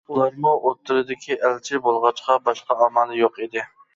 [0.11, 3.67] ئۇلارمۇ ئوتتۇرىدىكى ئەلچى بولغاچقا باشقا ئامالى يوق ئىدى.